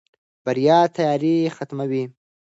بریا 0.45 0.79
تیارې 0.95 1.35
ختموي. 1.55 2.03